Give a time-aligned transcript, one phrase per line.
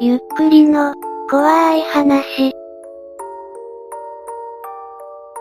[0.00, 0.94] ゆっくりの、
[1.28, 2.52] 怖い話。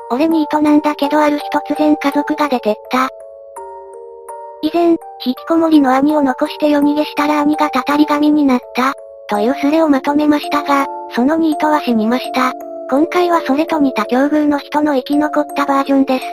[0.10, 3.08] 俺ニートなんだけどある日突然家族が出てった。
[4.64, 8.96] 以前、引きこもりの兄を残して夜逃げしたら兄がたたり神になった、
[9.30, 12.54] というスレをまとめましたが、そのニートは死にました。
[12.90, 16.26] 今回はそれと似た境遇の人の生き残ったバージョンです。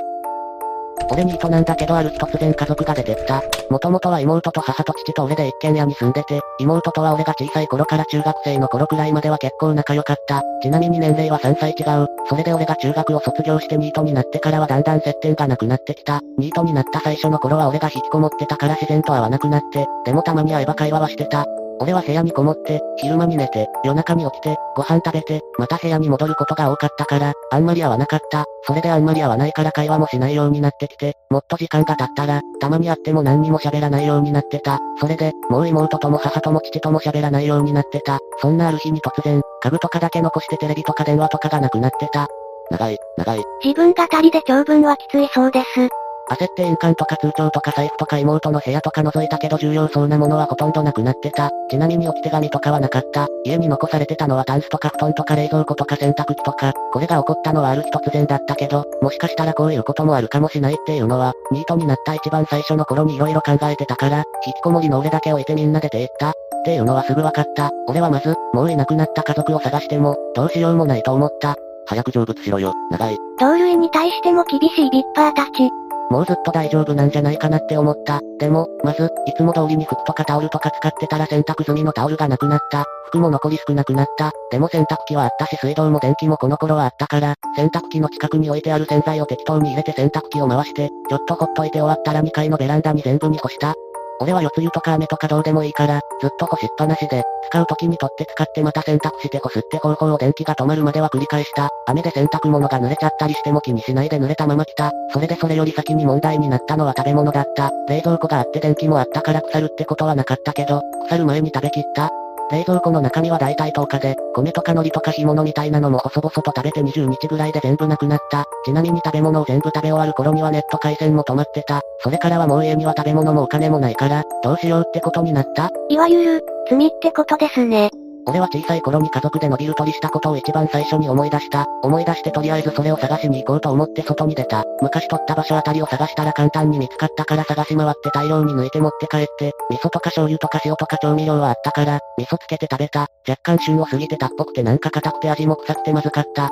[1.11, 3.43] 俺ニートなんだけどある日突然家族が出てった。
[3.70, 10.43] もともとは妹と母と父と俺で一軒家に住んでて、妹とは俺が小さい頃から中学生の頃くらいまでは結構仲良かった。
[10.62, 12.07] ちなみに年齢は3歳違う。
[12.29, 16.21] それで俺が中学を卒業してニートになってからはだんだん接点がなくなってきた。
[16.38, 21.44] ニートになった最初の頃は俺が引きこもってたから自然と会わなくなって、でもたまに会えば会話はしてた。
[21.81, 28.45] 俺は部屋にこもって、昼間に寝て、夜中に起きて、ご飯食べて、また部屋に戻ることが多かったから、あんまり会わなかった。
[28.67, 34.78] それであんまり会わないから会話もしないようになってきて、もっと時間が経ったら、たまに会っても何にも喋らないようになってた。
[35.00, 38.19] それで、もう妹とも母とも父とも喋らないようになってた。
[38.39, 42.28] そんなある日に突然、家具とかだけ残してテレビとか電話とかがなくなってた。
[42.70, 43.42] 長い、長い。
[43.62, 46.03] 自分語りで長文はきついそうです。
[46.30, 51.50] 焦って印鑑とか通帳とか財布とか妹の部屋とか覗いたけど重要そうなものはほとんどなくなってた。
[51.70, 53.28] ちなみに置き手紙とかはなかった。
[53.44, 66.31] 家に残されてたのはタンスとか布団とか冷蔵庫とか洗濯機とか、これが起こったのはある日突然だったけど、もしかしたらこういうこともあるかもしないっていうのは、ニートになった一番最初の頃に色々考えてたから、引きこもりの俺だけ置いてみんな出て行った。
[66.31, 66.33] っ
[66.64, 67.70] ていうのはすぐ分かった。
[67.88, 71.56] 俺はまず、もういなくなった家族を探しても、どうしようもないと思った。
[71.86, 73.19] 早く成仏しろよ、長い。
[73.38, 75.83] 同類に対しても厳しいビッパーたち。
[76.10, 78.20] もうずっと大丈夫なんじゃないかなって思った。
[78.38, 82.84] でも、まず、いつも通りに服とかタオルとか使ってたら洗濯済みのタオルがなくなった。
[83.06, 84.32] 服も残り少なくなった。
[84.50, 93.75] でも洗濯機はあったし水道も電気もこの頃はあったから、洗濯機の近くに置いてある洗剤を適当に入れて洗濯機を回して、ちょっとほっといて終わったら2階のベランダに全部に干した。
[94.20, 101.68] 俺は四つ湯とか雨とかどうでもいいから、ずっと干しっぱなしで、使う時に取って使ってまた洗濯して干すって方法を電気が止まるまでは繰り返した。
[101.86, 104.92] 雨で洗濯物が濡れちゃったりしても気にしないで濡れたまま来た。
[105.12, 107.70] それでそれより先に問題になったのは食べ物だった。
[107.88, 112.10] 冷蔵庫があって電気もあったから腐るってことはなかったけど、腐る前に食べきった。
[112.50, 118.44] 冷蔵庫の中身は大体10日で、米とか海苔とか干物みたいなのも細々と食べて20日ぐらいで全部なくなった。
[118.65, 121.81] ちなみに食べ物を全部食べ終わる頃にはネット回線も止まってた。
[122.00, 125.71] それからはもう家には食べ物もお金もないから、どうしようってことになった。
[125.88, 127.91] いわゆる、罪ってことですね。
[128.26, 131.66] 俺は小さい頃に家族で伸びる鳥したことを一番最初に思い出した。
[131.82, 134.64] 思い出してとりあえずそれを探しに行こうと思って外に出た。
[134.80, 143.08] 昔撮った場所あたりを探したら簡単に見つかったから探し回って大量に抜いて持って帰って、味噌とか醤油とか塩とか調味料はあったから、味噌つけて食べた。
[143.28, 146.50] 若干旬を過ぎてたっぽくてなんか硬くて味も臭くてまずかった。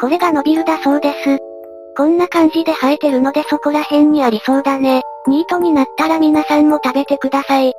[0.00, 1.38] これが伸びるだそうです。
[1.96, 5.02] こんな感じで生えてるのでそこら辺にありそうだね。
[5.28, 7.72] ニートになったら皆さんも食べてください。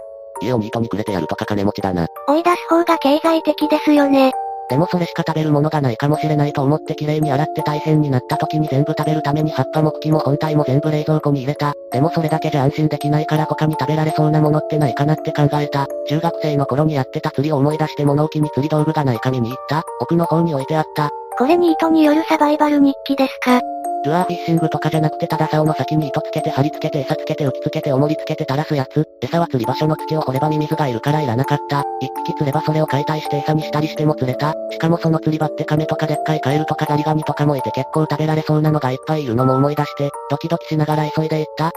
[0.45, 2.07] 家をニートにくれてやるとか金持ちだな。
[2.27, 4.31] 追い出す方が経済的ですよね。
[4.67, 11.73] でもそれしか食べるものがないかもしれないと思って綺麗に洗って大変になった時に全部食べるために葉っぱも茎も本体も全部冷蔵庫に入れた。
[11.91, 15.85] でもそれだけじゃ安心できないから他に食べられそうなものってないかなって考えた。
[16.09, 19.83] 中学生の頃にやってた釣りを思い出して物置に釣り道具がないか見に行った。
[19.99, 21.11] 奥の方に置いてあった。
[21.37, 23.61] これニートによるサバイバル日記ですか？
[24.05, 29.05] ルアーフィッシングとかじゃなくてただ竿の先に糸つけて貼り付けて餌つけて浮きつけて重りつけて垂らすやつ。
[29.21, 31.83] 餌は釣り場所の土を掘ればミミズがいるからいらなかった。
[32.01, 34.53] 一匹釣ればそれを解体して餌にしたりしても釣れた。
[34.71, 41.71] しかもその釣り場って亀とかでっかいカエルとかザリガニとかもいて結構食べられそうなのがいっぱいいるのも思い出して、ドキドキしながら急いで行った。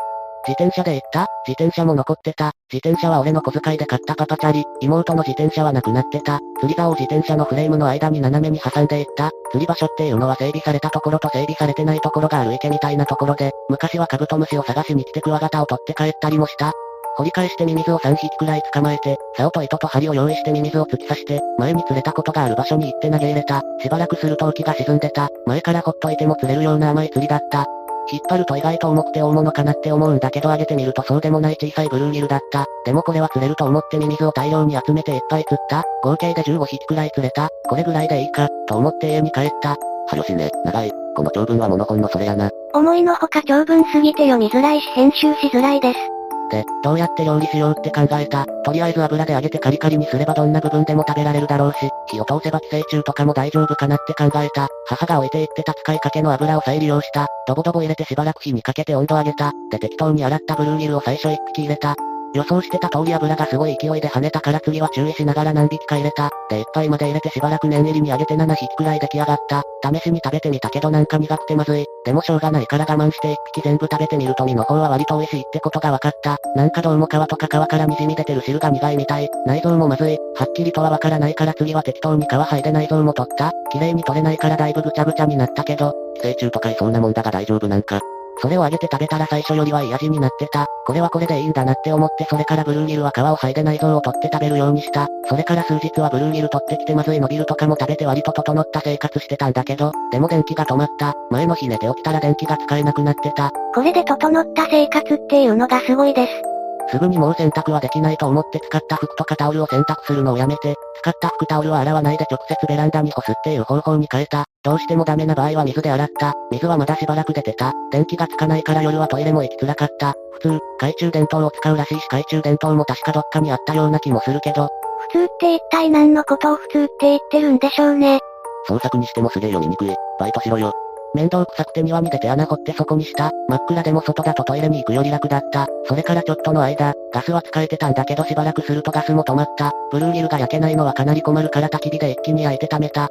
[0.46, 1.26] 自転車で行った？
[1.46, 2.52] 自転車も残ってた。
[2.72, 4.64] 自転車は俺の小遣いで買ったパパチャリ。
[4.80, 6.38] 妹の自転車はなくなってた。
[6.60, 9.30] 釣り竿を自転車のフレームの間に斜めに挟んでいった。
[9.50, 16.72] 釣り場所っていうのは整備されたところと整備されてないところがある池みたいなところで、昔はカブトムシを探しに来てクワガタを取って帰ったりもした。
[17.16, 23.62] 掘り返してミミズを3匹くらい捕まえて、竿と糸と針を用意してミミズを突き刺して、前に釣れたことがある場所に行って投げ入れた。
[23.82, 25.28] しばらくすると浮きが沈んでた。
[25.46, 27.66] 前からほっといても釣れるような甘い釣りだった。
[28.10, 32.66] 引っ張ると意外と重くて大物かなって思うんだけど上げてみるとそうでもない小さいブルーギルだった。
[32.84, 35.84] でもこれは釣れると思ってミミズを大量に集めていっぱい釣った。
[36.02, 37.48] 合計で15匹くらい釣れた。
[37.68, 39.76] これぐらいでいいか、と思って家に帰った。
[40.10, 40.90] はよしね、長い。
[41.16, 42.50] この長文はモノ本のそれやな。
[42.72, 43.02] 思い。
[43.02, 44.80] のほか長文すぎて読みづらい。
[44.80, 45.80] し編集しづらい。
[45.80, 46.17] です。
[46.50, 48.46] で、どうやって料理しようって考えた。
[48.64, 51.76] とりあえず油で揚げてカリカリにすればどんな部分でも食べられるだろうし、
[52.10, 54.68] 火を通せば寄生虫とかも大丈夫かなって考えた。
[54.86, 57.26] 母が置いていってた使いかけの油を再利用した。
[57.46, 59.52] ドボドボ入れてしばらく火にかけて温度上げた。
[59.70, 61.94] で適当に洗ったブルーギルを最初1匹入れた。
[62.34, 66.30] 予想してた通り油がすごい勢いで跳ねたから次は注意しながら何匹か入れた。
[66.50, 69.62] で、いっぱいまで入れてしばらく念入りに揚げて7匹くらい出来上がった。
[69.82, 71.86] 試しに食べてみたけどなんか苦くてまずい。
[72.04, 76.36] でもしょうがないから我慢して1匹全部食べてみると身の方は割と美味しいってことが分かった。
[76.54, 79.28] なんかどうも皮とか皮から滲み出てる汁が苦いみたい。
[79.46, 80.18] 内臓もまずい。
[80.36, 83.52] はっきりとはわからないから次は適当に皮剥いで内臓も取った。
[83.70, 88.00] 綺麗に取れないからだいぶぐちゃぐちゃになったけど、寄生虫とかいそうなもんだが大丈夫なんか。
[88.40, 90.66] それを揚げて食べたら最初よりはいい味になってた。
[90.86, 95.08] これはこれでいいんだなって思ってそれからブルーギルは皮を剥いで内臓を取って食べるようにした。
[95.28, 101.14] それから数日はブルーギル取ってきてまずい伸びるとかも食べて割と整った生活してたんだけど、でも電気が止まった。
[101.30, 103.50] 前の日寝て起きたら電気が使えなくなってた。
[103.74, 106.57] これで整った生活っていうのがすごいです。
[106.90, 114.44] すぐにもう洗濯はできないと思って使った服とかタオルを洗濯するのをやめて、使った服タオルは洗わないで直接ベランダに干すっていう方法に変えた。
[114.64, 116.34] どうしてもダメな場合は水で洗った。
[116.50, 117.72] 水はまだしばらく出てた。
[117.90, 120.14] 電気がつかないから夜はトイレも行きづらかった。
[120.32, 120.48] 普通、
[120.78, 124.68] 懐中電灯を使うらしいし懐中電灯も確かどっかにあったような気もするけど。
[125.12, 128.18] 普通って一体何のことを普通って言ってるんでしょうね。
[128.66, 129.94] 創作にしてもすげえ読みにくい。
[130.18, 130.72] バイトしろよ。
[131.14, 133.30] 面倒くさくて庭に出て穴掘ってそこにした。
[133.48, 135.66] 真っ暗でも外だとトイレに行くより楽だった。
[135.86, 139.72] それからちょっとの間、ガスは使えてたんだけどしばらくするとガスも止まった。
[139.90, 143.08] ブルーギルが焼けないのはかなり困るから焚き火で一気に焼いて貯めた。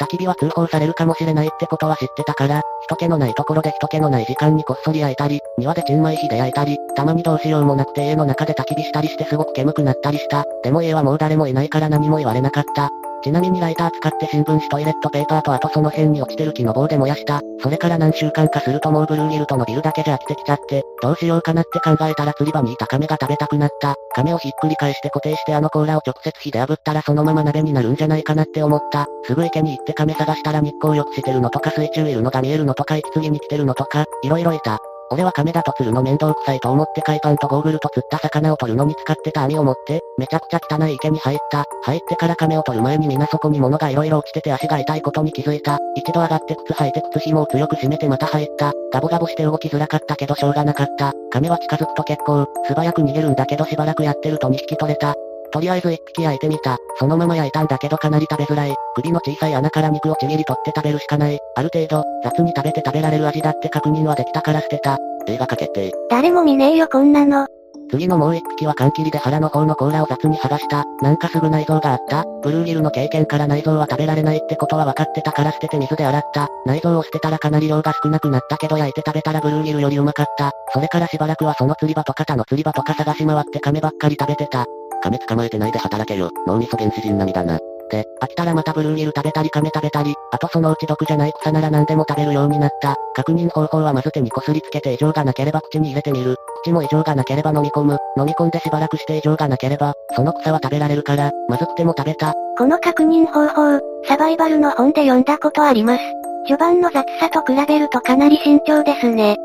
[0.00, 10.44] 焚き火は通報されるかもしれないってことは知ってたから、人気のないところで人気のない時間にこっそり焼いたり、庭でチンマイ火で焼いたり、たまにどうしようもなくて家の中で焚き火したりしてすごく煙くなったりした。
[10.62, 12.90] でも家はもう誰もいないから何も言われなかった。
[13.22, 17.40] ちなみにライター使って新聞紙トイレットペーパーとあとその辺に落ちてる木の棒で燃やした。
[17.60, 23.96] それから何週間かするともうブルーギルとのビルだけじゃ飽きてきちゃって、どうしようかなって考えたら釣り場にいた亀が食べたくなった。
[24.14, 29.06] 亀をひっくり返して固定してあの甲羅を直接火で炙ったらそのまま鍋になるんじゃないかなって思った。
[29.24, 34.78] すぐ池に行って亀探したら日光浴してるのとか水中いるのが見えるのとか息継ぎに来てるのとか、いろいろいた。
[35.10, 41.64] 俺は亀だと釣るの面倒くさいと思って海パンとゴーグルと釣った魚を取るのに使ってた網を持って、めちゃくちゃ汚い池に入った。
[41.82, 45.78] 入ってから亀を取る前に皆そこに物が色々落ちてて足が痛いことに気づいた。
[45.94, 48.72] 一度上がって靴履いて靴紐を強く締めてまた入った。
[48.92, 51.12] ガボガボして動きづらかったけどしょうがなかった。
[51.30, 55.14] 亀は近づくと結構、素早く逃げるんだけどしばらくやってると2匹取れた。
[55.52, 56.78] とりあえず一匹焼いてみた。
[56.98, 58.74] そのまま焼いたんだけどかなり食べづらい。
[58.94, 61.38] 首の小さい穴から肉をちぎり取って食べるしかない。
[61.56, 64.98] ある程度、雑に食べて食べられる味だって確認はできたから捨てた。
[65.26, 65.92] 映画化決定。
[66.10, 67.46] 誰も見ねえよこんなの。
[67.90, 70.84] 次のもう一匹は缶切りで腹の方の甲羅を雑に剥がした。
[71.00, 72.24] なんかすぐ内臓があった。
[72.42, 76.48] ブルーギルの経験から内臓は食べられないってことは分かってたから捨てて水で洗った。
[76.66, 80.52] 内臓を捨てたらかなり量が少なくなったけど焼いて食べたらブルーギルよりうまかった。
[80.72, 84.66] それからしばらくはその釣り場とか他の釣り場とか探し回って亀ばっかり食べてた。
[85.02, 86.30] 亀捕まえてないで働けよ。
[86.46, 87.58] 脳みそ原始人並みだな。
[87.90, 92.96] で、飽きたらまたブルーギル食べたり亀食べたり、あとそのうち毒じゃない草なら何でも食べるようになった。
[93.14, 96.36] 確認方法はまず手にこすりつけて異常がなければ口に入れてみる。
[96.64, 97.96] 口も異常がなければ飲み込む。
[98.18, 102.34] 飲み込んでしばらくして異常がなければ、その草は食べられるから、まずくても食べた。
[102.58, 106.02] この確認方法、サバイバルの本で読んだことあります。
[106.46, 109.36] 序盤の雑さと比べるとかなり慎重ですね。、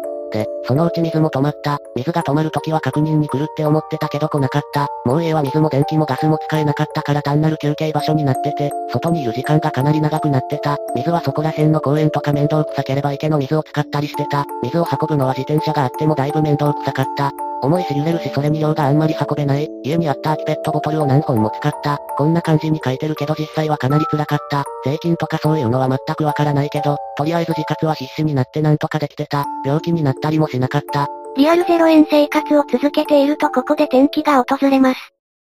[0.66, 1.80] そのうち水も止まった。
[1.96, 4.88] 水が止まる時は確認に来るって思ってたけど来なかった。
[5.06, 10.78] もう家は水も電気もガスも使えなかったから単なる休憩場所になってて、外にいる時間がかなり長くなってた。
[10.96, 14.46] 水はそこら辺の公園とか面倒くさければ池の水を使ったりしてた。
[14.64, 17.32] 水を運ぶのは自転車があってもだいぶ面倒くさかった。
[17.64, 19.70] 重いし揺れるしそれに量があんまり運べない。
[19.84, 21.98] 家にあった空きペットボトルを何本も使った。
[22.18, 24.66] こんな感じに書いてるけど実際はかなり辛かった。
[24.84, 29.46] 税金とかそういうのは全くわからないけど、とりあえず自活は必死になってなんとかできてた。
[29.66, 31.08] 病気になったりもしなかった。
[31.38, 35.00] リアル0円生活を続けているとここで転機が訪れます。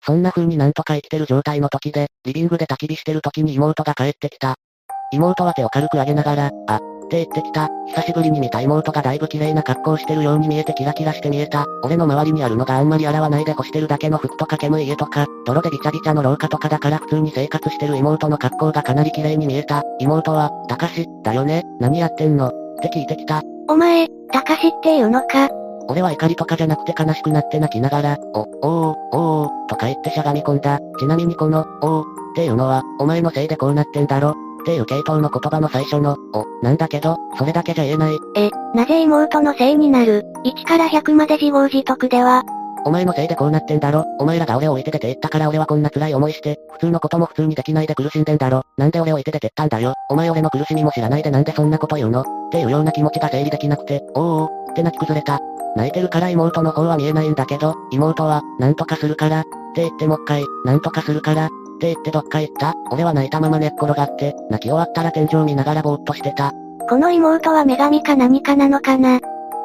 [0.05, 4.55] そんな風になんとか生きてる状態の時で、リビングで焚き火してる時に妹が帰ってきた。
[5.13, 7.69] 妹は手を軽く上げながら、あ、って言ってきた。
[7.89, 11.65] 久しぶりに見た妹がだいぶ綺麗な格好してるように見えてキラキラして見えた。
[11.83, 19.83] 俺の周りにあるのがあんまり洗わないで干してるだけの服とか煙い家とか、泥でビチャビチャの廊下とかだから普通に生活してる妹の格好がかなり綺麗に見えた。
[20.01, 22.49] 妹は、たかし、だよね何やってんの？
[22.49, 23.43] って聞いてきた。
[23.69, 25.49] お前、たかしっていうのか？
[25.89, 30.81] 俺は怒りとかじゃなくて悲しくなって泣きながら、お、おー、おー、とか言ってしゃがみ込んだ。
[30.99, 34.35] ちなみにこの、おー、っていうのは、お前のせいでこうなってんだろ
[34.67, 38.19] っていう系統の言葉の最初の、お、なんだけど、それだけじゃ言えない。
[38.35, 42.43] え、なぜ妹のせいになる ?1 から100まで自業自得では、
[42.85, 44.05] お前のせいでこうなってんだろ？
[44.19, 48.65] お前らが俺を置いて出て行ったから俺はこんな辛い思いして、普通のことも普通にできないで苦しんでんだろ？
[48.77, 49.95] なんで俺を置いて出てったんだよ？
[50.11, 52.23] お前俺の苦しみも知らないでなんでそんなこと言うの？
[52.23, 55.39] っていうような気持ちが整理できなくて、おーおー、って泣き崩れた。
[55.77, 59.45] 泣いてるから妹の方は見えないんだけど、妹は、なんとかするから、っ
[59.75, 66.53] て言ってもっかい、なんとかするから、って言ってどっか行った俺は泣いたまま寝っ転がって、泣き終わったら天井見ながらぼーっとしてた。
[66.89, 69.21] この妹は女神か何かなのかな？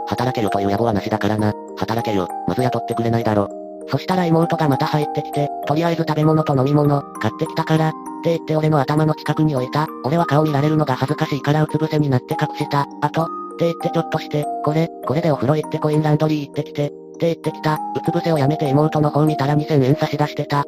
[0.07, 1.53] 働けよという野望はなしだからな。
[1.77, 2.27] 働けよ。
[2.47, 3.47] まず雇ってくれないだろ。
[3.87, 7.91] そしたら妹がまた入ってきて、とりあえず食べ物と飲み物、買ってきたから、っ
[8.23, 9.87] て言って俺の頭の近くに置いた。
[10.03, 12.87] 俺は顔見られるのが恥ずかしいからうつ伏せになって隠した。
[13.01, 13.25] あと、っ
[13.57, 17.73] て言ってちょっとして、これ、これでお風呂行ってコインランドリー行ってきて、って言ってきた。
[17.73, 20.63] うつ伏せをやめて妹の方見たら2000円差し出してた。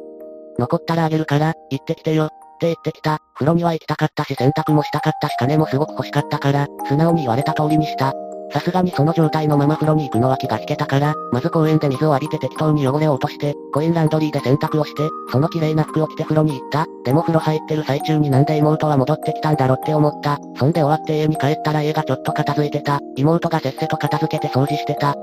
[0.58, 2.26] 残ったらあげるから、行ってきてよ。
[2.26, 3.18] って言ってきた。
[3.34, 8.14] 風呂には行きたかったし洗濯もしたかったし金もすごく欲しかったから、素直に言われた通りにした。
[8.52, 16.86] さすがにその状態のまま風呂に行くのは気が引けたから、まず公園で水を浴びて適当に汚れを落として、コインランドリーで洗濯をして、その綺麗な服を着て風呂に行った。
[17.04, 20.38] でも風呂入ってる最中になんで妹は戻ってきたんだろって思った。
[20.56, 23.00] そんで終わって家に帰ったら家がちょっと片付いてた。
[23.16, 25.16] 妹がせっせと片付けて掃除してた。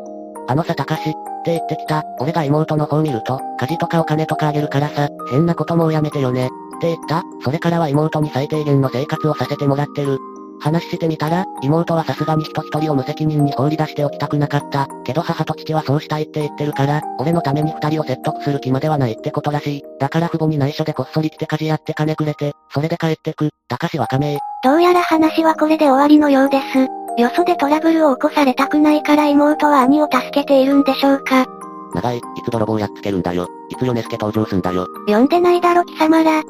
[0.47, 2.03] あのさ、たかし、って言ってきた。
[2.19, 6.47] 俺が妹の方見ると、家事とかお金とかあげるからさ、変なこともうやめてよね。
[6.47, 6.49] っ
[6.81, 10.17] て言ったそれからは妹に最低限の生活をさせてもらってる。
[10.61, 14.87] 話してみたら、妹はさすがに人一人を無責任に放り出しておきたくなかった。
[15.03, 19.83] けど母と父はそうしたいって言ってるから、俺のために二人を説得する気まではないってことらしい。
[19.99, 23.49] だから父母に内緒でこっそり来て家事やって金くれて、それで帰ってく。
[23.67, 24.39] 高しは仮名。
[24.63, 27.00] どうやら話はこれで終わりのようです。
[27.17, 31.45] よそでトラブルを起こされたくないから妹は兄を助けているんでしょうか？
[31.93, 33.47] 長い、いつ泥棒やっつけるんだよ。
[33.69, 34.87] いつヨネスケ登場すんだよ。
[35.07, 36.41] 呼んでないだろ貴様ら。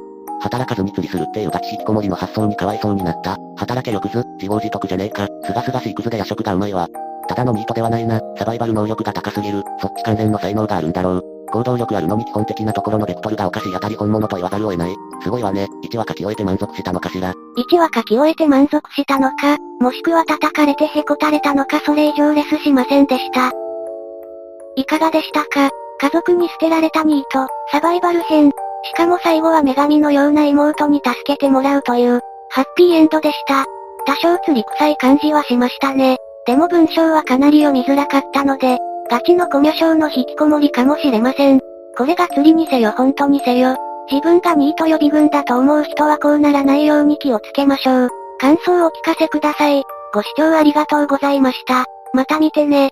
[0.42, 3.38] 働かずに釣りするっていうガチ引きこもりの発想にかわいそうになった。
[3.58, 5.28] 働けよくず、自業自得じゃねえか。
[5.44, 6.88] すがすがしいクズで夜食がうまいわ。
[7.28, 8.20] ただのニートではないな。
[8.38, 9.64] サバイバル能力が高すぎる。
[9.80, 11.24] そっち関連の才能があるんだろう。
[11.52, 14.96] 行動力あるのに基本的なところのベクトルがおかしいあたり本物と言わざるを得ない。
[15.22, 15.68] すごいわね。
[15.84, 17.34] 1話書き終えて満足したのかしら。
[17.58, 23.52] 1話書き終えて満足したのか、もしくは叩かれてへこたれたのかそれ以上レスしませんでした。
[24.76, 25.70] いかがでしたか？
[26.00, 28.50] 家族に捨てられたニート、サバイバル編。
[28.84, 33.66] しかも最後は女神のような妹に助けてもらうという、ハッピーエンドでした。
[34.08, 36.18] 多少釣り臭い感じはしましたね。
[36.48, 38.80] でも文章はかなり読みづらかったので、
[39.12, 41.60] ガチのコミュ障の引きこもりかもしれません。
[41.98, 43.76] これが釣りにせよ本当にせよ。
[44.10, 48.10] 自分がニート予備軍だと思う人はこうならないように気をつけましょう。
[48.40, 49.84] 感想をお聞かせください。
[50.14, 51.84] ご視聴ありがとうございました。
[52.14, 52.92] また見てね。